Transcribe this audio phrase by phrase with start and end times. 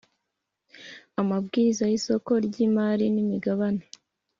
[1.21, 3.85] Amabwiriza y,isoko ry, imari n,imigabane